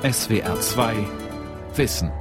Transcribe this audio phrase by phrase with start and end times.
[0.00, 0.94] SWR 2
[1.74, 2.12] Wissen.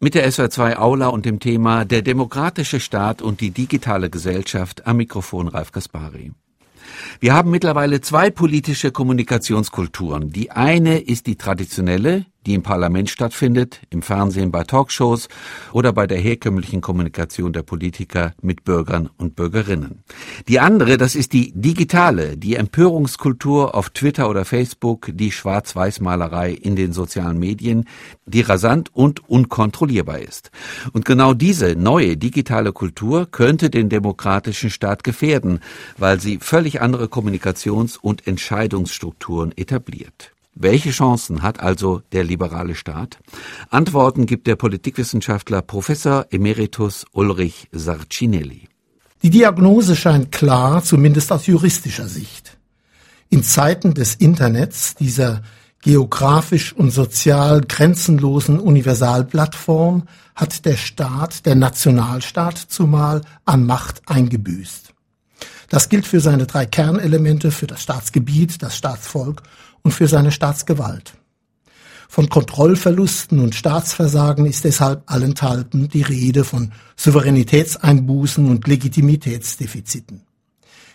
[0.00, 4.84] Mit der SWR 2 Aula und dem Thema Der demokratische Staat und die digitale Gesellschaft
[4.88, 6.32] am Mikrofon Ralf Kaspari.
[7.20, 10.32] Wir haben mittlerweile zwei politische Kommunikationskulturen.
[10.32, 15.28] Die eine ist die traditionelle, die im Parlament stattfindet, im Fernsehen bei Talkshows
[15.72, 20.02] oder bei der herkömmlichen Kommunikation der Politiker mit Bürgern und Bürgerinnen.
[20.48, 26.76] Die andere, das ist die digitale, die Empörungskultur auf Twitter oder Facebook, die Schwarz-Weiß-Malerei in
[26.76, 27.86] den sozialen Medien,
[28.24, 30.50] die rasant und unkontrollierbar ist.
[30.92, 35.60] Und genau diese neue digitale Kultur könnte den demokratischen Staat gefährden,
[35.98, 40.32] weil sie völlig andere Kommunikations- und Entscheidungsstrukturen etabliert.
[40.54, 43.18] Welche Chancen hat also der liberale Staat?
[43.70, 48.68] Antworten gibt der Politikwissenschaftler Professor Emeritus Ulrich Sarcinelli.
[49.22, 52.58] Die Diagnose scheint klar, zumindest aus juristischer Sicht.
[53.28, 55.42] In Zeiten des Internets, dieser
[55.82, 64.94] geografisch und sozial grenzenlosen Universalplattform, hat der Staat, der Nationalstaat zumal, an Macht eingebüßt.
[65.68, 69.42] Das gilt für seine drei Kernelemente, für das Staatsgebiet, das Staatsvolk
[69.82, 71.14] und für seine Staatsgewalt.
[72.08, 80.22] Von Kontrollverlusten und Staatsversagen ist deshalb allenthalben die Rede von Souveränitätseinbußen und Legitimitätsdefiziten.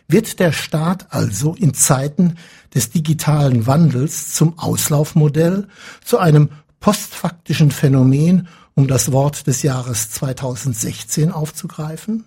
[0.08, 2.36] Wird der Staat also in Zeiten
[2.74, 5.68] des digitalen Wandels zum Auslaufmodell,
[6.04, 6.50] zu einem
[6.82, 12.26] postfaktischen Phänomen, um das Wort des Jahres 2016 aufzugreifen?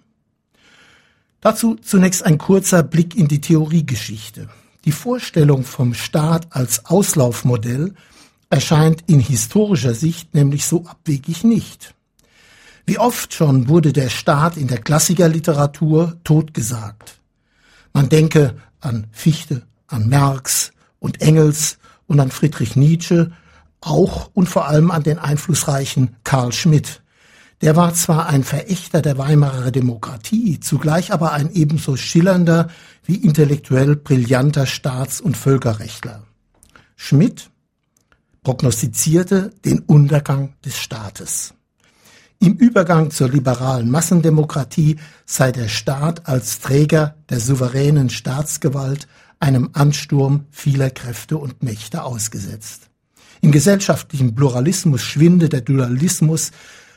[1.40, 4.48] Dazu zunächst ein kurzer Blick in die Theoriegeschichte.
[4.88, 7.92] Die Vorstellung vom Staat als Auslaufmodell
[8.48, 11.94] erscheint in historischer Sicht nämlich so abwegig nicht.
[12.86, 17.20] Wie oft schon wurde der Staat in der Klassikerliteratur totgesagt.
[17.92, 23.32] Man denke an Fichte, an Marx und Engels und an Friedrich Nietzsche,
[23.82, 27.02] auch und vor allem an den einflussreichen Karl Schmidt,
[27.60, 32.68] der war zwar ein Verächter der Weimarer Demokratie, zugleich aber ein ebenso schillernder
[33.08, 36.24] wie intellektuell brillanter Staats- und Völkerrechtler.
[36.94, 37.50] Schmidt
[38.42, 41.54] prognostizierte den Untergang des Staates.
[42.38, 49.08] Im Übergang zur liberalen Massendemokratie sei der Staat als Träger der souveränen Staatsgewalt
[49.40, 52.90] einem Ansturm vieler Kräfte und Mächte ausgesetzt.
[53.40, 56.50] Im gesellschaftlichen Pluralismus schwinde der Dualismus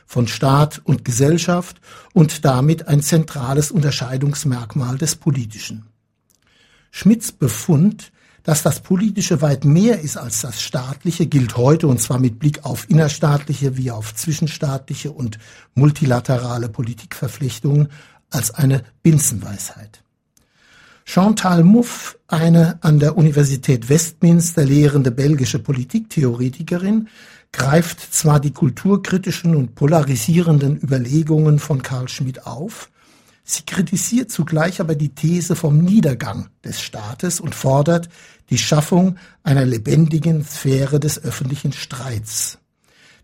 [0.06, 1.80] von Staat und Gesellschaft
[2.12, 5.91] und damit ein zentrales Unterscheidungsmerkmal des Politischen.
[6.92, 8.12] Schmidts Befund,
[8.44, 12.64] dass das Politische weit mehr ist als das Staatliche, gilt heute und zwar mit Blick
[12.64, 15.38] auf innerstaatliche wie auf zwischenstaatliche und
[15.74, 17.88] multilaterale Politikverpflichtungen
[18.30, 20.04] als eine Binsenweisheit.
[21.04, 27.08] Chantal Mouffe, eine an der Universität Westminster lehrende belgische Politiktheoretikerin,
[27.52, 32.91] greift zwar die kulturkritischen und polarisierenden Überlegungen von Karl Schmidt auf,
[33.52, 38.08] sie kritisiert zugleich aber die These vom Niedergang des Staates und fordert
[38.50, 42.58] die Schaffung einer lebendigen Sphäre des öffentlichen Streits.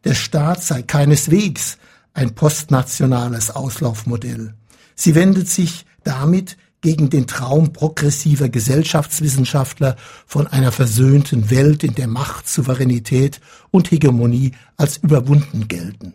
[0.04, 1.78] Der Staat sei keineswegs
[2.14, 4.54] ein postnationales Auslaufmodell.
[4.94, 9.96] Sie wendet sich damit gegen den Traum progressiver Gesellschaftswissenschaftler
[10.26, 13.40] von einer versöhnten Welt, in der Macht, Souveränität
[13.70, 16.14] und Hegemonie als überwunden gelten.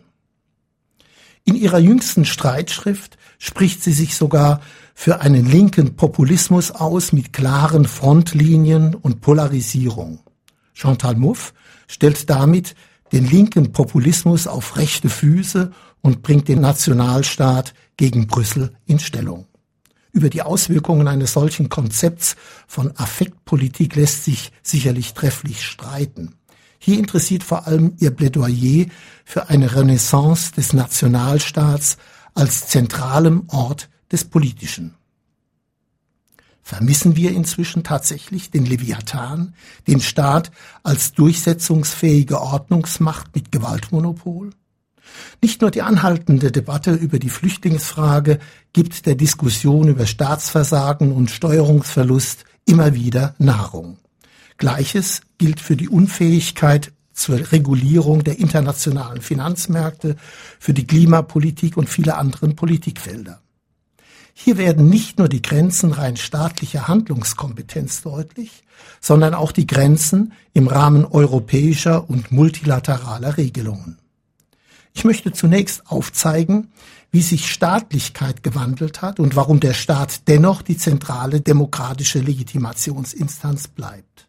[1.46, 4.62] In ihrer jüngsten Streitschrift spricht sie sich sogar
[4.94, 10.20] für einen linken Populismus aus mit klaren Frontlinien und Polarisierung.
[10.72, 11.52] Chantal Mouffe
[11.86, 12.74] stellt damit
[13.12, 19.46] den linken Populismus auf rechte Füße und bringt den Nationalstaat gegen Brüssel in Stellung.
[20.12, 26.36] Über die Auswirkungen eines solchen Konzepts von Affektpolitik lässt sich sicherlich trefflich streiten.
[26.84, 28.88] Hier interessiert vor allem ihr Plädoyer
[29.24, 31.96] für eine Renaissance des Nationalstaats
[32.34, 34.92] als zentralem Ort des Politischen.
[36.60, 39.54] Vermissen wir inzwischen tatsächlich den Leviathan,
[39.86, 40.50] den Staat
[40.82, 44.50] als durchsetzungsfähige Ordnungsmacht mit Gewaltmonopol?
[45.40, 48.40] Nicht nur die anhaltende Debatte über die Flüchtlingsfrage
[48.74, 53.96] gibt der Diskussion über Staatsversagen und Steuerungsverlust immer wieder Nahrung.
[54.56, 60.16] Gleiches gilt für die Unfähigkeit zur Regulierung der internationalen Finanzmärkte,
[60.58, 63.40] für die Klimapolitik und viele anderen Politikfelder.
[64.36, 68.64] Hier werden nicht nur die Grenzen rein staatlicher Handlungskompetenz deutlich,
[69.00, 73.98] sondern auch die Grenzen im Rahmen europäischer und multilateraler Regelungen.
[74.92, 76.72] Ich möchte zunächst aufzeigen,
[77.12, 84.26] wie sich Staatlichkeit gewandelt hat und warum der Staat dennoch die zentrale demokratische Legitimationsinstanz bleibt.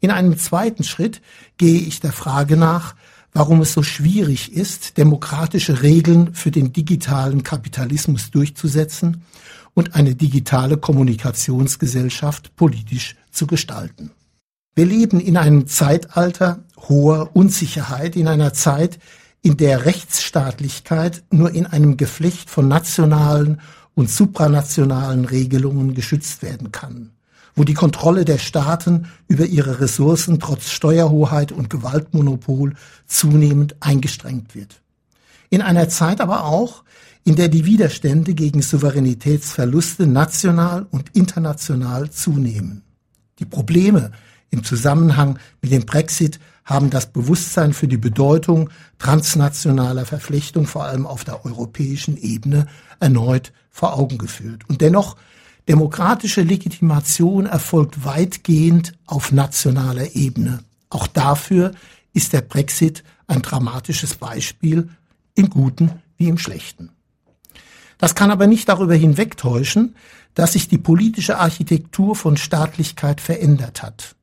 [0.00, 1.22] In einem zweiten Schritt
[1.58, 2.94] gehe ich der Frage nach,
[3.32, 9.22] warum es so schwierig ist, demokratische Regeln für den digitalen Kapitalismus durchzusetzen
[9.74, 14.10] und eine digitale Kommunikationsgesellschaft politisch zu gestalten.
[14.74, 18.98] Wir leben in einem Zeitalter hoher Unsicherheit, in einer Zeit,
[19.42, 23.60] in der Rechtsstaatlichkeit nur in einem Geflecht von nationalen
[23.94, 27.12] und supranationalen Regelungen geschützt werden kann,
[27.56, 32.74] wo die Kontrolle der Staaten über ihre Ressourcen trotz Steuerhoheit und Gewaltmonopol
[33.06, 34.82] zunehmend eingestrengt wird.
[35.48, 36.84] In einer Zeit aber auch,
[37.24, 42.82] in der die Widerstände gegen Souveränitätsverluste national und international zunehmen.
[43.40, 44.12] Die Probleme
[44.50, 51.06] im Zusammenhang mit dem Brexit haben das Bewusstsein für die Bedeutung transnationaler Verflechtung, vor allem
[51.06, 52.66] auf der europäischen Ebene,
[53.00, 54.62] erneut vor Augen geführt.
[54.68, 55.16] Und dennoch,
[55.68, 60.60] demokratische Legitimation erfolgt weitgehend auf nationaler Ebene.
[60.90, 61.72] Auch dafür
[62.12, 64.88] ist der Brexit ein dramatisches Beispiel,
[65.34, 66.90] im Guten wie im Schlechten.
[67.98, 69.94] Das kann aber nicht darüber hinwegtäuschen,
[70.34, 74.16] dass sich die politische Architektur von Staatlichkeit verändert hat.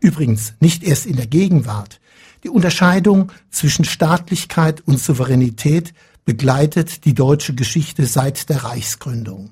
[0.00, 2.00] Übrigens nicht erst in der Gegenwart.
[2.44, 5.94] Die Unterscheidung zwischen Staatlichkeit und Souveränität
[6.24, 9.50] begleitet die deutsche Geschichte seit der Reichsgründung.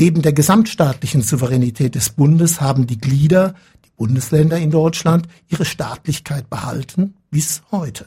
[0.00, 6.48] Neben der gesamtstaatlichen Souveränität des Bundes haben die Glieder, die Bundesländer in Deutschland, ihre Staatlichkeit
[6.48, 8.06] behalten bis heute.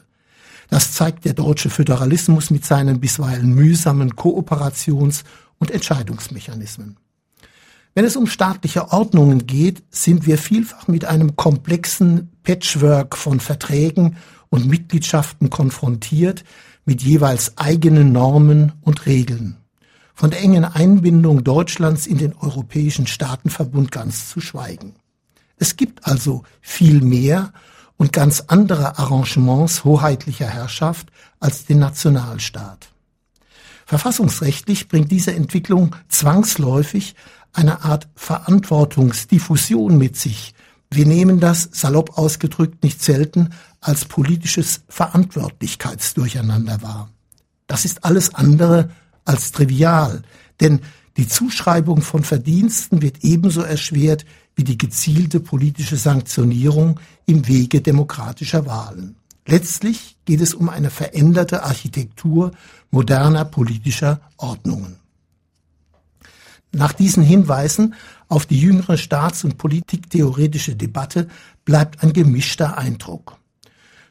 [0.70, 5.24] Das zeigt der deutsche Föderalismus mit seinen bisweilen mühsamen Kooperations-
[5.58, 6.96] und Entscheidungsmechanismen.
[7.94, 14.16] Wenn es um staatliche Ordnungen geht, sind wir vielfach mit einem komplexen Patchwork von Verträgen
[14.48, 16.42] und Mitgliedschaften konfrontiert,
[16.86, 19.58] mit jeweils eigenen Normen und Regeln.
[20.14, 24.94] Von der engen Einbindung Deutschlands in den Europäischen Staatenverbund ganz zu schweigen.
[25.56, 27.52] Es gibt also viel mehr
[27.96, 31.08] und ganz andere Arrangements hoheitlicher Herrschaft
[31.40, 32.88] als den Nationalstaat.
[33.86, 37.14] Verfassungsrechtlich bringt diese Entwicklung zwangsläufig
[37.52, 40.54] eine Art Verantwortungsdiffusion mit sich.
[40.90, 43.50] Wir nehmen das, salopp ausgedrückt, nicht selten
[43.80, 47.10] als politisches Verantwortlichkeitsdurcheinander wahr.
[47.66, 48.90] Das ist alles andere
[49.24, 50.22] als trivial,
[50.60, 50.80] denn
[51.16, 54.24] die Zuschreibung von Verdiensten wird ebenso erschwert
[54.54, 59.16] wie die gezielte politische Sanktionierung im Wege demokratischer Wahlen.
[59.46, 62.52] Letztlich geht es um eine veränderte Architektur
[62.90, 64.96] moderner politischer Ordnungen.
[66.70, 67.94] Nach diesen Hinweisen
[68.28, 71.28] auf die jüngere staats- und politiktheoretische Debatte
[71.64, 73.36] bleibt ein gemischter Eindruck.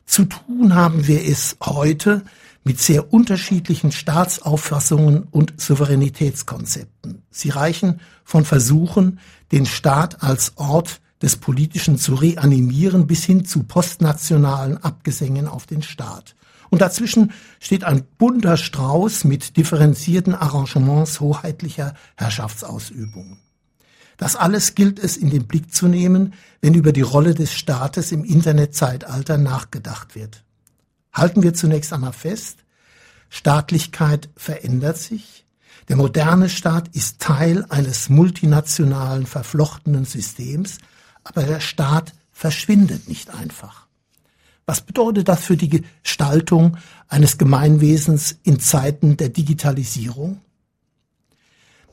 [0.06, 2.24] Zu tun haben wir es heute
[2.64, 7.24] mit sehr unterschiedlichen Staatsauffassungen und Souveränitätskonzepten.
[7.32, 9.20] Sie reichen von Versuchen,
[9.52, 15.82] den Staat als Ort des Politischen zu reanimieren, bis hin zu postnationalen Abgesängen auf den
[15.82, 16.36] Staat.
[16.70, 23.38] Und dazwischen steht ein bunter Strauß mit differenzierten Arrangements hoheitlicher Herrschaftsausübung.
[24.18, 28.12] Das alles gilt es in den Blick zu nehmen, wenn über die Rolle des Staates
[28.12, 30.44] im Internetzeitalter nachgedacht wird.
[31.14, 32.60] Halten wir zunächst einmal fest,
[33.30, 35.46] Staatlichkeit verändert sich.
[35.88, 40.78] Der moderne Staat ist Teil eines multinationalen verflochtenen Systems,
[41.24, 43.88] aber der Staat verschwindet nicht einfach.
[44.66, 46.78] Was bedeutet das für die Gestaltung
[47.08, 50.40] eines Gemeinwesens in Zeiten der Digitalisierung?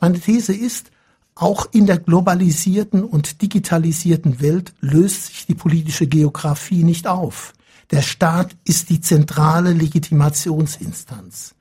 [0.01, 0.91] Meine These ist,
[1.35, 7.53] auch in der globalisierten und digitalisierten Welt löst sich die politische Geografie nicht auf.
[7.91, 11.55] Der Staat ist die zentrale Legitimationsinstanz.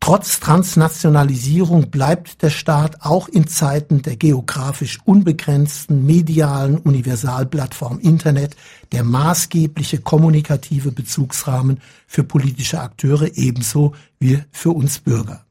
[0.00, 8.56] Trotz Transnationalisierung bleibt der Staat auch in Zeiten der geografisch unbegrenzten medialen Universalplattform Internet
[8.92, 15.45] der maßgebliche kommunikative Bezugsrahmen für politische Akteure ebenso wie für uns Bürger.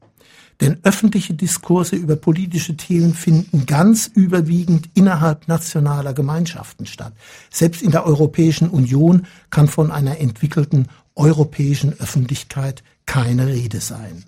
[0.60, 7.12] Denn öffentliche Diskurse über politische Themen finden ganz überwiegend innerhalb nationaler Gemeinschaften statt.
[7.50, 14.24] Selbst in der Europäischen Union kann von einer entwickelten europäischen Öffentlichkeit keine Rede sein.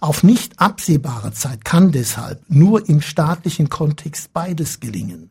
[0.00, 5.30] Auf nicht absehbare Zeit kann deshalb nur im staatlichen Kontext beides gelingen.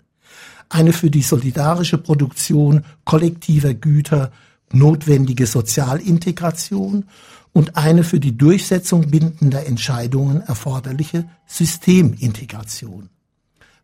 [0.70, 4.32] Eine für die solidarische Produktion kollektiver Güter
[4.72, 7.06] notwendige Sozialintegration
[7.54, 13.10] und eine für die Durchsetzung bindender Entscheidungen erforderliche Systemintegration.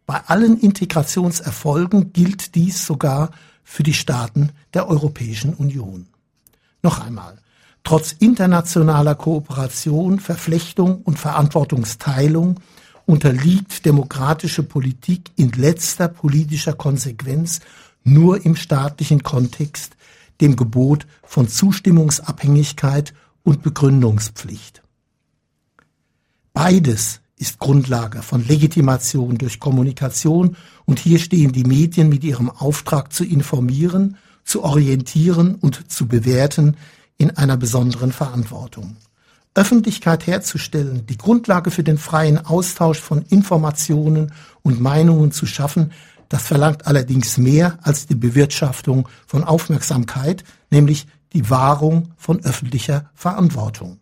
[0.05, 3.31] Bei allen Integrationserfolgen gilt dies sogar
[3.63, 6.07] für die Staaten der Europäischen Union.
[6.81, 7.37] Noch einmal.
[7.83, 12.59] Trotz internationaler Kooperation, Verflechtung und Verantwortungsteilung
[13.05, 17.61] unterliegt demokratische Politik in letzter politischer Konsequenz
[18.03, 19.95] nur im staatlichen Kontext
[20.39, 23.13] dem Gebot von Zustimmungsabhängigkeit
[23.47, 24.83] und Begründungspflicht.
[26.51, 33.13] Beides ist Grundlage von Legitimation durch Kommunikation und hier stehen die Medien mit ihrem Auftrag
[33.13, 36.75] zu informieren, zu orientieren und zu bewerten
[37.17, 38.97] in einer besonderen Verantwortung.
[39.55, 45.93] Öffentlichkeit herzustellen, die Grundlage für den freien Austausch von Informationen und Meinungen zu schaffen,
[46.27, 53.99] das verlangt allerdings mehr als die Bewirtschaftung von Aufmerksamkeit, nämlich die Wahrung von öffentlicher Verantwortung.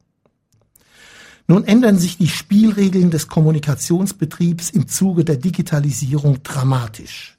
[1.47, 7.37] Nun ändern sich die Spielregeln des Kommunikationsbetriebs im Zuge der Digitalisierung dramatisch.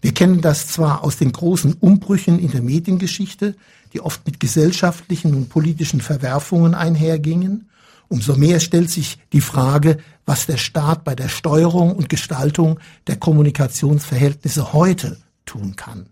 [0.00, 3.54] Wir kennen das zwar aus den großen Umbrüchen in der Mediengeschichte,
[3.92, 7.70] die oft mit gesellschaftlichen und politischen Verwerfungen einhergingen.
[8.08, 13.16] Umso mehr stellt sich die Frage, was der Staat bei der Steuerung und Gestaltung der
[13.16, 16.06] Kommunikationsverhältnisse heute tun kann.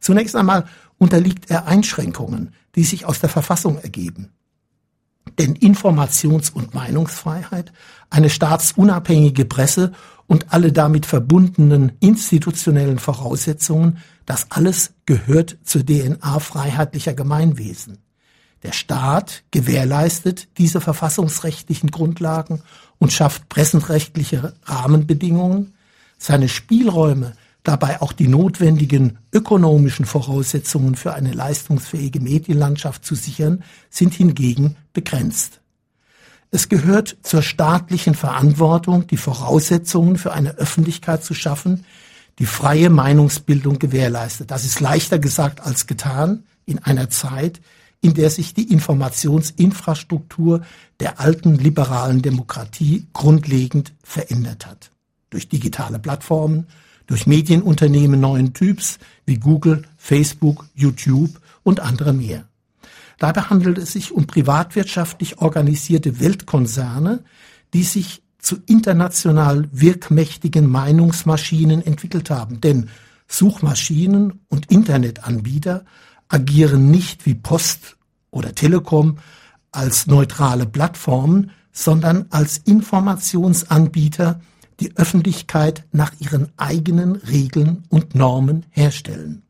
[0.00, 0.66] Zunächst einmal
[1.00, 4.28] unterliegt er Einschränkungen, die sich aus der Verfassung ergeben.
[5.38, 7.72] Denn Informations- und Meinungsfreiheit,
[8.10, 9.92] eine staatsunabhängige Presse
[10.26, 13.98] und alle damit verbundenen institutionellen Voraussetzungen
[14.30, 17.98] das alles gehört zur DNA freiheitlicher Gemeinwesen.
[18.62, 22.62] Der Staat gewährleistet diese verfassungsrechtlichen Grundlagen
[22.98, 25.74] und schafft pressenrechtliche Rahmenbedingungen.
[26.16, 34.14] Seine Spielräume, dabei auch die notwendigen ökonomischen Voraussetzungen für eine leistungsfähige Medienlandschaft zu sichern, sind
[34.14, 35.60] hingegen begrenzt.
[36.50, 41.84] Es gehört zur staatlichen Verantwortung, die Voraussetzungen für eine Öffentlichkeit zu schaffen,
[42.40, 44.50] die freie Meinungsbildung gewährleistet.
[44.50, 47.60] Das ist leichter gesagt als getan in einer Zeit,
[48.00, 50.62] in der sich die Informationsinfrastruktur
[51.00, 54.90] der alten liberalen Demokratie grundlegend verändert hat.
[55.28, 56.66] Durch digitale Plattformen,
[57.10, 62.44] durch Medienunternehmen neuen Typs wie Google, Facebook, YouTube und andere mehr.
[63.18, 67.24] Dabei handelt es sich um privatwirtschaftlich organisierte Weltkonzerne,
[67.74, 72.60] die sich zu international wirkmächtigen Meinungsmaschinen entwickelt haben.
[72.60, 72.88] Denn
[73.26, 75.84] Suchmaschinen und Internetanbieter
[76.28, 77.96] agieren nicht wie Post
[78.30, 79.18] oder Telekom
[79.72, 84.40] als neutrale Plattformen, sondern als Informationsanbieter,
[84.80, 89.42] die Öffentlichkeit nach ihren eigenen Regeln und Normen herstellen.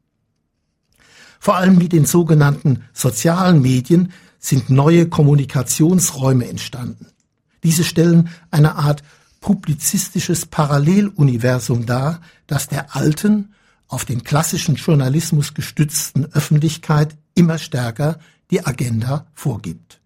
[1.38, 7.06] Vor allem mit den sogenannten sozialen Medien sind neue Kommunikationsräume entstanden.
[7.62, 9.02] Diese stellen eine Art
[9.40, 13.54] publizistisches Paralleluniversum dar, das der alten,
[13.88, 18.18] auf den klassischen Journalismus gestützten Öffentlichkeit immer stärker
[18.50, 20.00] die Agenda vorgibt.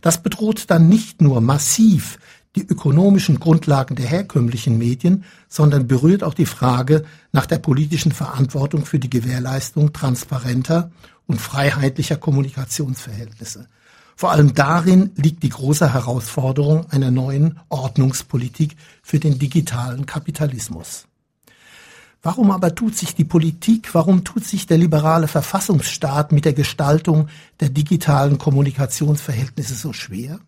[0.00, 2.18] Das bedroht dann nicht nur massiv
[2.58, 8.84] die ökonomischen Grundlagen der herkömmlichen Medien, sondern berührt auch die Frage nach der politischen Verantwortung
[8.84, 10.90] für die Gewährleistung transparenter
[11.26, 13.68] und freiheitlicher Kommunikationsverhältnisse.
[14.16, 21.04] Vor allem darin liegt die große Herausforderung einer neuen Ordnungspolitik für den digitalen Kapitalismus.
[22.20, 27.28] Warum aber tut sich die Politik, warum tut sich der liberale Verfassungsstaat mit der Gestaltung
[27.60, 30.40] der digitalen Kommunikationsverhältnisse so schwer?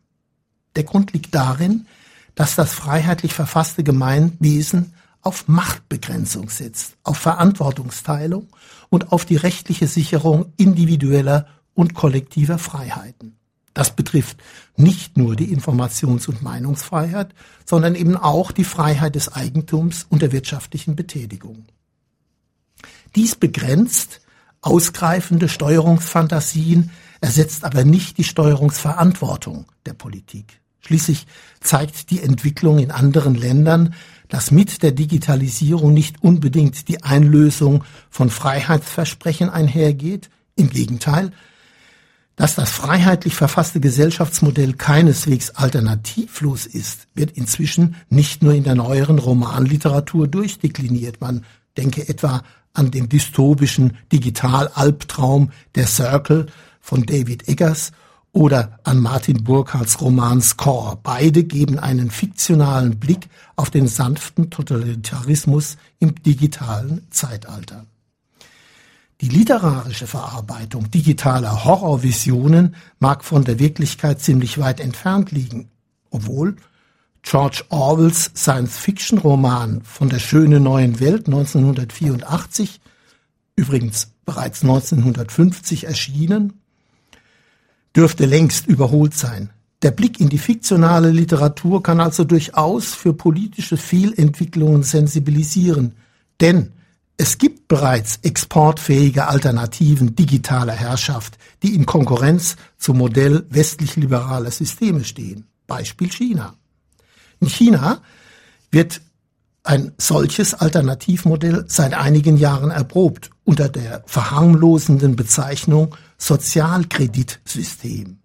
[0.74, 1.86] Der Grund liegt darin,
[2.34, 8.48] dass das freiheitlich verfasste Gemeinwesen auf Machtbegrenzung setzt, auf Verantwortungsteilung
[8.88, 13.36] und auf die rechtliche Sicherung individueller und kollektiver Freiheiten.
[13.74, 14.38] Das betrifft
[14.76, 17.34] nicht nur die Informations- und Meinungsfreiheit,
[17.64, 21.66] sondern eben auch die Freiheit des Eigentums und der wirtschaftlichen Betätigung.
[23.14, 24.20] Dies begrenzt
[24.62, 30.60] ausgreifende Steuerungsfantasien, ersetzt aber nicht die Steuerungsverantwortung der Politik.
[30.80, 31.26] Schließlich
[31.60, 33.94] zeigt die Entwicklung in anderen Ländern,
[34.28, 40.30] dass mit der Digitalisierung nicht unbedingt die Einlösung von Freiheitsversprechen einhergeht.
[40.56, 41.32] Im Gegenteil,
[42.36, 49.18] dass das freiheitlich verfasste Gesellschaftsmodell keineswegs alternativlos ist, wird inzwischen nicht nur in der neueren
[49.18, 51.20] Romanliteratur durchdekliniert.
[51.20, 51.44] Man
[51.76, 56.46] denke etwa an den dystopischen Digital-Albtraum Der Circle
[56.80, 57.92] von David Eggers
[58.32, 60.98] oder an Martin Burkhardts Roman Score.
[61.02, 67.86] Beide geben einen fiktionalen Blick auf den sanften Totalitarismus im digitalen Zeitalter.
[69.20, 75.68] Die literarische Verarbeitung digitaler Horrorvisionen mag von der Wirklichkeit ziemlich weit entfernt liegen,
[76.10, 76.56] obwohl
[77.22, 82.80] George Orwells Science-Fiction-Roman von der schönen neuen Welt 1984,
[83.56, 86.54] übrigens bereits 1950 erschienen,
[87.96, 89.50] dürfte längst überholt sein.
[89.82, 95.94] Der Blick in die fiktionale Literatur kann also durchaus für politische Fehlentwicklungen sensibilisieren.
[96.40, 96.72] Denn
[97.16, 105.46] es gibt bereits exportfähige Alternativen digitaler Herrschaft, die in Konkurrenz zum Modell westlich-liberaler Systeme stehen.
[105.66, 106.54] Beispiel China.
[107.40, 108.00] In China
[108.70, 109.00] wird
[109.62, 118.18] ein solches Alternativmodell seit einigen Jahren erprobt unter der verharmlosenden Bezeichnung Sozialkreditsystem.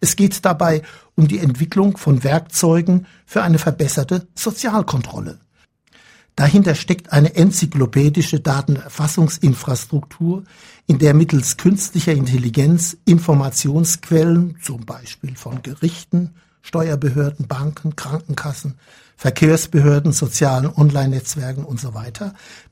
[0.00, 0.82] Es geht dabei
[1.14, 5.38] um die Entwicklung von Werkzeugen für eine verbesserte Sozialkontrolle.
[6.34, 10.44] Dahinter steckt eine enzyklopädische Datenerfassungsinfrastruktur,
[10.86, 16.30] in der mittels künstlicher Intelligenz Informationsquellen, zum Beispiel von Gerichten,
[16.62, 18.78] Steuerbehörden, Banken, Krankenkassen,
[19.16, 21.92] Verkehrsbehörden, sozialen Online-Netzwerken und so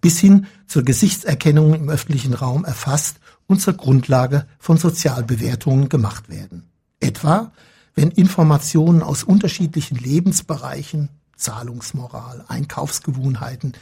[0.01, 3.17] bis hin zur Gesichtserkennung im öffentlichen Raum erfasst
[3.51, 6.71] und zur Grundlage von Sozialbewertungen gemacht werden.
[7.01, 7.51] Etwa,
[7.97, 13.73] wenn Informationen aus unterschiedlichen Lebensbereichen, Zahlungsmoral, Einkaufsgewohnheiten,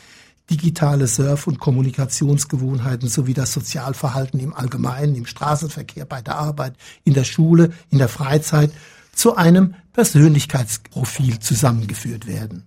[0.48, 7.12] digitale Surf- und Kommunikationsgewohnheiten sowie das Sozialverhalten im Allgemeinen, im Straßenverkehr, bei der Arbeit, in
[7.12, 8.72] der Schule, in der Freizeit
[9.12, 12.66] zu einem Persönlichkeitsprofil zusammengeführt werden.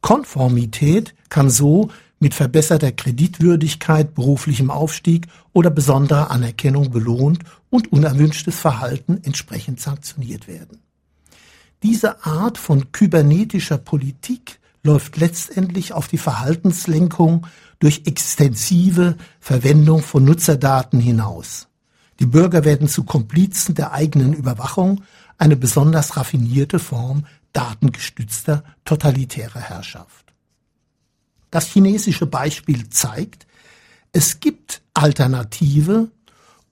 [0.00, 1.90] Konformität kann so
[2.24, 10.78] mit verbesserter Kreditwürdigkeit, beruflichem Aufstieg oder besonderer Anerkennung belohnt und unerwünschtes Verhalten entsprechend sanktioniert werden.
[11.82, 17.46] Diese Art von kybernetischer Politik läuft letztendlich auf die Verhaltenslenkung
[17.78, 21.68] durch extensive Verwendung von Nutzerdaten hinaus.
[22.20, 25.02] Die Bürger werden zu Komplizen der eigenen Überwachung,
[25.36, 30.23] eine besonders raffinierte Form datengestützter totalitärer Herrschaft.
[31.54, 33.46] Das chinesische Beispiel zeigt,
[34.10, 36.10] es gibt alternative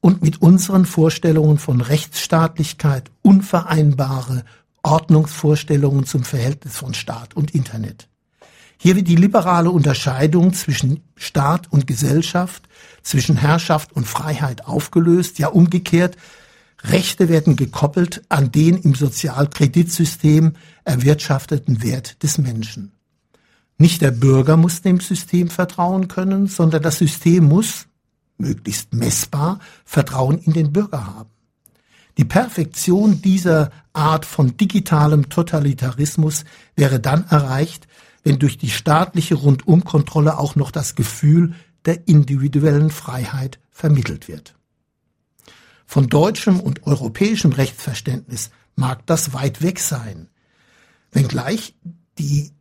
[0.00, 4.44] und mit unseren Vorstellungen von Rechtsstaatlichkeit unvereinbare
[4.82, 8.08] Ordnungsvorstellungen zum Verhältnis von Staat und Internet.
[8.76, 12.64] Hier wird die liberale Unterscheidung zwischen Staat und Gesellschaft,
[13.04, 16.16] zwischen Herrschaft und Freiheit aufgelöst, ja umgekehrt,
[16.82, 20.54] Rechte werden gekoppelt an den im Sozialkreditsystem
[20.84, 22.90] erwirtschafteten Wert des Menschen.
[23.82, 27.88] Nicht der Bürger muss dem System vertrauen können, sondern das System muss,
[28.38, 31.30] möglichst messbar, Vertrauen in den Bürger haben.
[32.16, 36.44] Die Perfektion dieser Art von digitalem Totalitarismus
[36.76, 37.88] wäre dann erreicht,
[38.22, 44.54] wenn durch die staatliche Rundumkontrolle auch noch das Gefühl der individuellen Freiheit vermittelt wird.
[45.86, 50.28] Von deutschem und europäischem Rechtsverständnis mag das weit weg sein,
[51.10, 51.74] wenngleich
[52.16, 52.52] die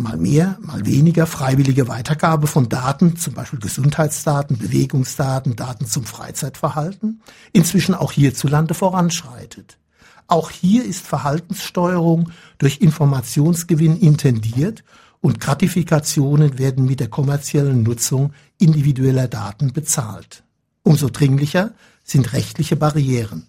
[0.00, 7.22] mal mehr, mal weniger freiwillige Weitergabe von Daten, zum Beispiel Gesundheitsdaten, Bewegungsdaten, Daten zum Freizeitverhalten,
[7.52, 9.78] inzwischen auch hierzulande voranschreitet.
[10.26, 14.84] Auch hier ist Verhaltenssteuerung durch Informationsgewinn intendiert
[15.20, 20.44] und Gratifikationen werden mit der kommerziellen Nutzung individueller Daten bezahlt.
[20.82, 21.72] Umso dringlicher
[22.04, 23.46] sind rechtliche Barrieren.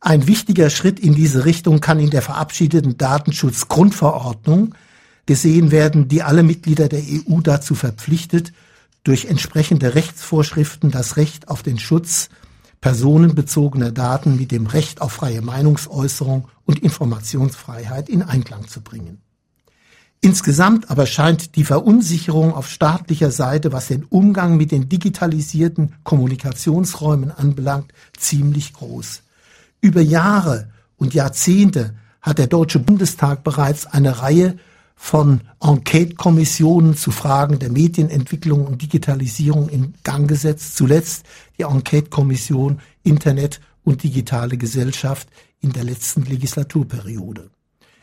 [0.00, 4.74] Ein wichtiger Schritt in diese Richtung kann in der verabschiedeten Datenschutzgrundverordnung
[5.26, 8.52] gesehen werden, die alle Mitglieder der EU dazu verpflichtet,
[9.04, 12.28] durch entsprechende Rechtsvorschriften das Recht auf den Schutz
[12.80, 19.20] personenbezogener Daten mit dem Recht auf freie Meinungsäußerung und Informationsfreiheit in Einklang zu bringen.
[20.20, 27.30] Insgesamt aber scheint die Verunsicherung auf staatlicher Seite, was den Umgang mit den digitalisierten Kommunikationsräumen
[27.30, 29.22] anbelangt, ziemlich groß.
[29.80, 34.56] Über Jahre und Jahrzehnte hat der Deutsche Bundestag bereits eine Reihe
[34.96, 40.76] von Enquete-Kommissionen zu Fragen der Medienentwicklung und Digitalisierung in Gang gesetzt.
[40.76, 41.24] Zuletzt
[41.58, 45.28] die Enquete-Kommission Internet und digitale Gesellschaft
[45.60, 47.50] in der letzten Legislaturperiode.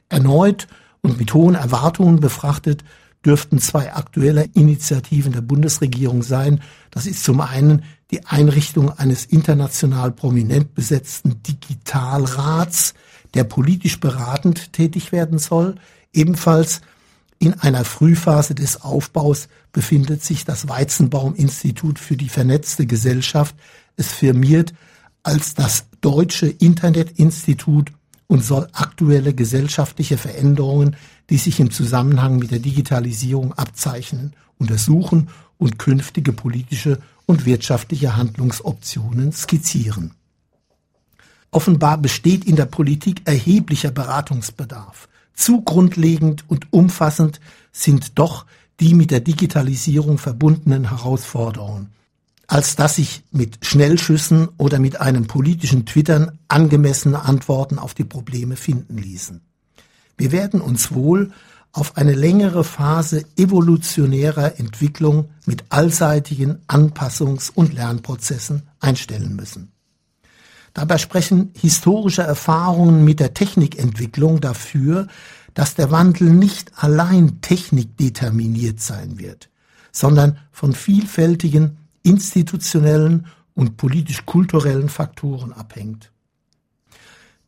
[0.08, 0.68] Erneut
[1.02, 2.84] und mit hohen Erwartungen befrachtet
[3.26, 6.62] dürften zwei aktuelle Initiativen der Bundesregierung sein.
[6.92, 12.94] Das ist zum einen die Einrichtung eines international prominent besetzten Digitalrats,
[13.34, 15.76] der politisch beratend tätig werden soll.
[16.14, 16.82] Ebenfalls
[17.40, 23.56] in einer Frühphase des Aufbaus befindet sich das Weizenbaum-Institut für die vernetzte Gesellschaft.
[23.98, 24.74] Es firmiert
[25.24, 27.92] als das Deutsche Internetinstitut
[28.28, 30.96] und soll aktuelle gesellschaftliche Veränderungen,
[31.30, 39.32] die sich im Zusammenhang mit der Digitalisierung abzeichnen, untersuchen und künftige politische und wirtschaftliche Handlungsoptionen
[39.32, 40.12] skizzieren.
[41.52, 45.08] Offenbar besteht in der Politik erheblicher Beratungsbedarf.
[45.34, 47.40] Zu grundlegend und umfassend
[47.72, 48.46] sind doch
[48.80, 51.90] die mit der Digitalisierung verbundenen Herausforderungen.
[52.48, 58.58] als dass sich mit Schnellschüssen oder mit einem politischen Twittern angemessene Antworten auf die Probleme
[58.58, 59.42] finden ließen.
[60.18, 61.32] Wir werden uns wohl
[61.72, 69.73] auf eine längere Phase evolutionärer Entwicklung mit allseitigen Anpassungs- und Lernprozessen einstellen müssen.
[70.74, 75.08] Dabei sprechen historische Erfahrungen mit der Technikentwicklung dafür,
[75.54, 79.50] dass der Wandel nicht allein technikdeterminiert sein wird,
[79.92, 86.12] sondern von vielfältigen institutionellen und politisch-kulturellen Faktoren abhängt.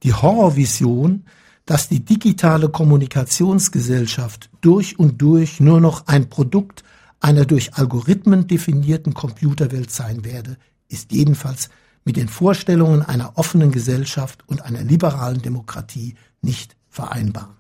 [0.03, 1.25] Die Horrorvision,
[1.65, 6.83] dass die digitale Kommunikationsgesellschaft durch und durch nur noch ein Produkt
[7.19, 10.57] einer durch Algorithmen definierten Computerwelt sein werde,
[10.89, 11.69] ist jedenfalls
[12.05, 17.57] mit den Vorstellungen einer offenen Gesellschaft und einer liberalen Demokratie nicht vereinbar.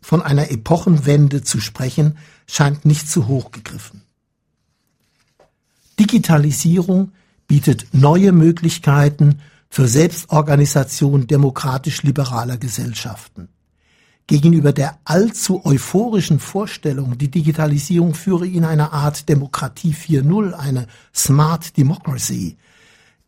[0.00, 4.02] Von einer Epochenwende zu sprechen, scheint nicht zu hoch gegriffen.
[5.98, 7.12] Digitalisierung
[7.46, 9.40] bietet neue Möglichkeiten
[9.70, 13.48] zur Selbstorganisation demokratisch-liberaler Gesellschaften.
[14.26, 21.76] Gegenüber der allzu euphorischen Vorstellung, die Digitalisierung führe in eine Art Demokratie 4.0, eine Smart
[21.76, 22.56] Democracy,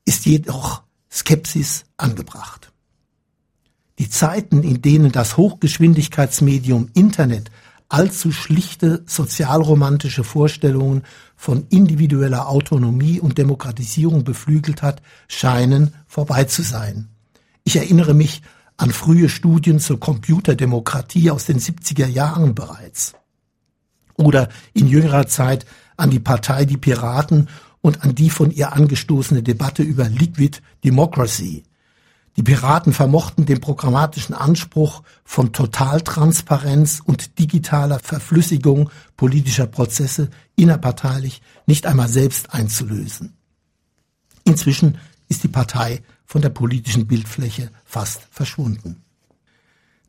[0.04, 2.72] ist jedoch Skepsis angebracht.
[3.98, 7.50] Die Zeiten, in denen das Hochgeschwindigkeitsmedium Internet
[7.88, 11.04] allzu schlichte sozialromantische Vorstellungen
[11.36, 17.08] von individueller Autonomie und Demokratisierung beflügelt hat, scheinen vorbei zu sein.
[17.62, 18.42] Ich erinnere mich
[18.76, 23.14] an frühe Studien zur Computerdemokratie aus den 70er Jahren bereits.
[24.16, 27.48] Oder in jüngerer Zeit an die Partei Die Piraten
[27.84, 31.64] und an die von ihr angestoßene Debatte über Liquid Democracy.
[32.34, 41.84] Die Piraten vermochten den programmatischen Anspruch von Totaltransparenz und digitaler Verflüssigung politischer Prozesse innerparteilich nicht
[41.84, 43.34] einmal selbst einzulösen.
[44.44, 44.96] Inzwischen
[45.28, 49.02] ist die Partei von der politischen Bildfläche fast verschwunden.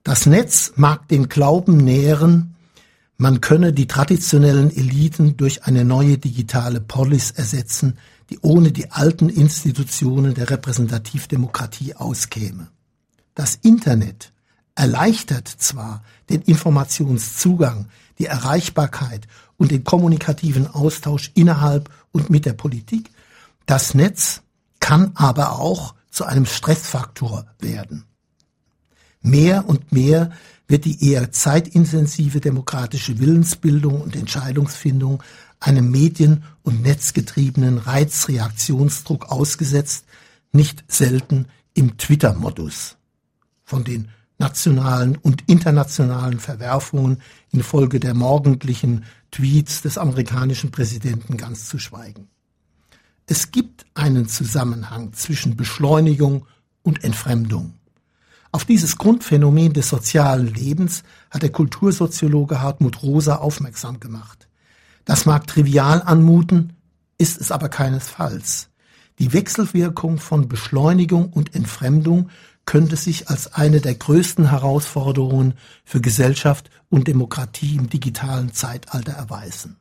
[0.04, 2.55] Das Netz mag den Glauben nähren,
[3.18, 7.98] man könne die traditionellen Eliten durch eine neue digitale Polis ersetzen,
[8.30, 12.68] die ohne die alten Institutionen der Repräsentativdemokratie auskäme.
[13.36, 14.34] Das Internet
[14.76, 17.88] erleichtert zwar den Informationszugang,
[18.20, 23.12] die Erreichbarkeit und den kommunikativen Austausch innerhalb und mit der Politik,
[23.66, 24.42] das Netz
[24.80, 28.06] kann aber auch zu einem Stressfaktor werden.
[29.22, 30.32] Mehr und mehr
[30.68, 35.22] wird die eher zeitintensive demokratische Willensbildung und Entscheidungsfindung
[35.60, 40.06] einem medien- und netzgetriebenen Reizreaktionsdruck ausgesetzt,
[40.52, 42.98] nicht selten im Twitter-Modus.
[43.64, 51.80] Von den nationalen und internationalen Verwerfungen infolge der morgendlichen Tweets des amerikanischen Präsidenten ganz zu
[51.80, 52.28] schweigen.
[53.28, 56.46] Es gibt einen Zusammenhang zwischen Beschleunigung
[56.84, 57.74] und Entfremdung.
[58.56, 64.48] Auf dieses Grundphänomen des sozialen Lebens hat der Kultursoziologe Hartmut Rosa aufmerksam gemacht.
[65.04, 66.72] Das mag trivial anmuten,
[67.18, 68.70] ist es aber keinesfalls.
[69.20, 72.30] Die Wechselwirkung von Beschleunigung und Entfremdung
[72.64, 79.76] könnte sich als eine der größten Herausforderungen für Gesellschaft und Demokratie im digitalen Zeitalter erweisen.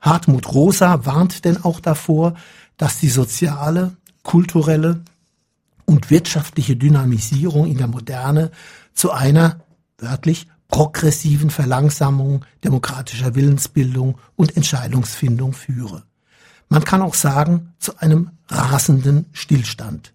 [0.00, 2.36] Hartmut Rosa warnt denn auch davor,
[2.76, 5.02] dass die soziale, kulturelle
[5.86, 8.50] und wirtschaftliche Dynamisierung in der Moderne
[8.92, 9.60] zu einer,
[9.98, 16.02] wörtlich, progressiven Verlangsamung demokratischer Willensbildung und Entscheidungsfindung führe.
[16.68, 20.12] Man kann auch sagen, zu einem rasenden Stillstand.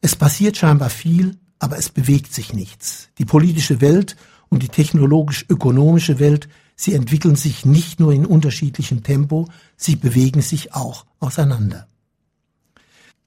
[0.00, 3.08] Es passiert scheinbar viel, aber es bewegt sich nichts.
[3.18, 4.16] Die politische Welt
[4.48, 10.74] und die technologisch-ökonomische Welt, sie entwickeln sich nicht nur in unterschiedlichem Tempo, sie bewegen sich
[10.74, 11.88] auch auseinander.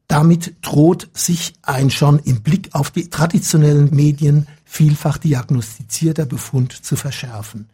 [0.07, 6.95] Damit droht sich ein schon im Blick auf die traditionellen Medien vielfach diagnostizierter Befund zu
[6.95, 7.69] verschärfen.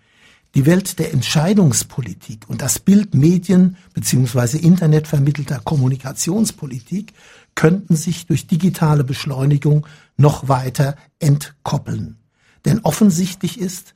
[0.53, 4.57] Die Welt der Entscheidungspolitik und das Bild Medien bzw.
[4.57, 7.13] Internet vermittelter Kommunikationspolitik
[7.55, 12.17] könnten sich durch digitale Beschleunigung noch weiter entkoppeln.
[12.65, 13.93] Denn offensichtlich ist,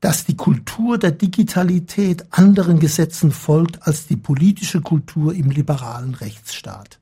[0.00, 7.00] dass die Kultur der Digitalität anderen Gesetzen folgt als die politische Kultur im liberalen Rechtsstaat.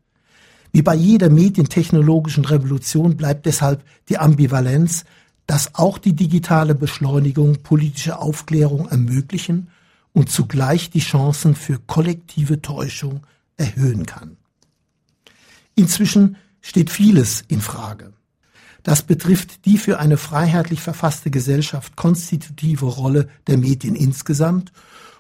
[0.77, 5.07] Wie bei jeder medientechnologischen Revolution bleibt deshalb die Ambivalenz,
[5.47, 9.69] dass auch die digitale Beschleunigung politische Aufklärung ermöglichen
[10.13, 13.23] und zugleich die Chancen für kollektive Täuschung
[13.57, 14.37] erhöhen kann.
[15.77, 18.13] Inzwischen steht vieles in Frage.
[18.83, 24.73] Das betrifft die für eine freiheitlich verfasste Gesellschaft konstitutive Rolle der Medien insgesamt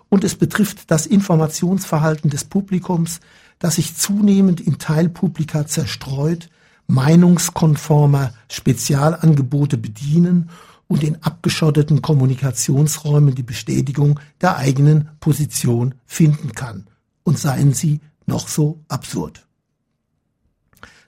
[0.08, 3.20] und es betrifft das Informationsverhalten des Publikums,
[3.58, 6.48] das sich zunehmend in Teilpublika zerstreut,
[6.86, 10.50] meinungskonformer Spezialangebote bedienen
[10.88, 16.86] und in abgeschotteten Kommunikationsräumen die Bestätigung der eigenen Position finden kann.
[17.24, 19.46] Und seien sie noch so absurd.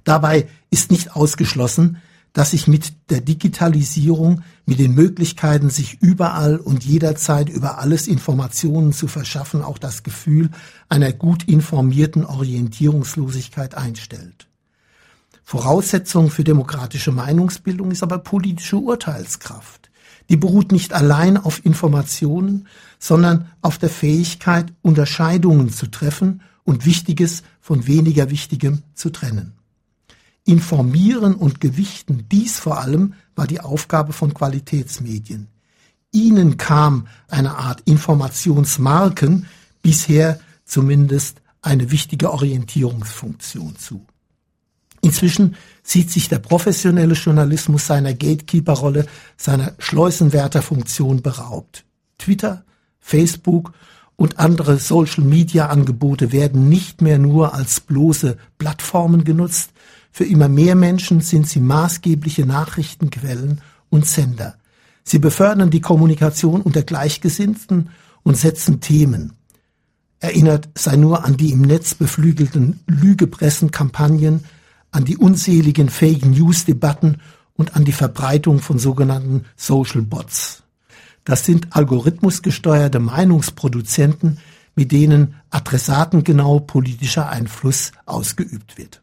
[0.03, 1.99] Dabei ist nicht ausgeschlossen,
[2.33, 8.93] dass sich mit der Digitalisierung, mit den Möglichkeiten, sich überall und jederzeit über alles Informationen
[8.93, 10.51] zu verschaffen, auch das Gefühl
[10.91, 14.47] einer gut informierten Orientierungslosigkeit einstellt.
[15.43, 19.91] Voraussetzung für demokratische Meinungsbildung ist aber politische Urteilskraft.
[20.29, 27.43] Die beruht nicht allein auf Informationen, sondern auf der Fähigkeit, Unterscheidungen zu treffen und Wichtiges
[27.63, 29.55] von weniger Wichtigem zu trennen.
[30.45, 35.46] Informieren und gewichten, dies vor allem war die Aufgabe von Qualitätsmedien.
[36.11, 39.46] Ihnen kam eine Art Informationsmarken
[39.81, 44.05] bisher zumindest eine wichtige Orientierungsfunktion zu.
[45.03, 51.85] Inzwischen sieht sich der professionelle Journalismus seiner Gatekeeper-Rolle, seiner Schleusenwärterfunktion beraubt.
[52.18, 52.64] Twitter,
[52.98, 53.72] Facebook
[54.16, 59.70] und andere Social-Media-Angebote werden nicht mehr nur als bloße Plattformen genutzt,
[60.11, 64.57] für immer mehr Menschen sind sie maßgebliche Nachrichtenquellen und Sender.
[65.05, 67.90] Sie befördern die Kommunikation unter Gleichgesinnten
[68.23, 69.35] und setzen Themen.
[70.21, 74.44] Erinnert sei nur an die im Netz beflügelten Lügepressenkampagnen,
[74.90, 77.18] an die unzähligen Fake News Debatten
[77.55, 80.62] und an die Verbreitung von sogenannten Social Bots.
[81.25, 84.38] Das sind algorithmusgesteuerte Meinungsproduzenten,
[84.75, 89.03] mit denen adressatengenau politischer Einfluss ausgeübt wird.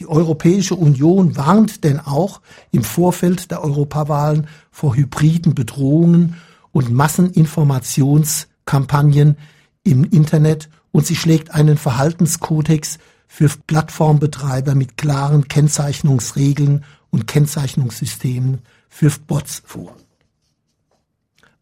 [0.00, 6.36] Die Europäische Union warnt denn auch im Vorfeld der Europawahlen vor hybriden Bedrohungen
[6.70, 9.36] und Masseninformationskampagnen
[9.82, 19.10] im Internet und sie schlägt einen Verhaltenskodex für Plattformbetreiber mit klaren Kennzeichnungsregeln und Kennzeichnungssystemen für
[19.26, 19.94] Bots vor.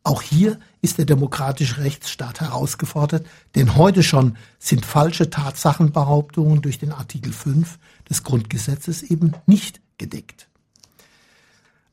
[0.03, 6.93] Auch hier ist der demokratische Rechtsstaat herausgefordert, denn heute schon sind falsche Tatsachenbehauptungen durch den
[6.93, 7.77] Artikel 5
[8.09, 10.47] des Grundgesetzes eben nicht gedeckt.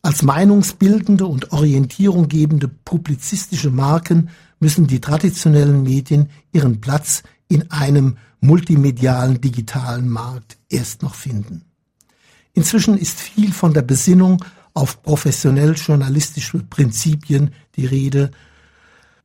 [0.04, 4.30] Als meinungsbildende und Orientierung gebende publizistische Marken
[4.60, 11.66] müssen die traditionellen Medien ihren Platz in einem multimedialen digitalen Markt erst noch finden.
[12.54, 18.30] Inzwischen ist viel von der Besinnung auf professionell journalistische Prinzipien die Rede,